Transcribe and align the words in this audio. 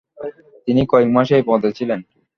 তিনি 0.67 0.81
কয়েকমাস 0.91 1.29
এ 1.31 1.37
পদে 1.47 1.69
ছিলেন। 1.77 1.99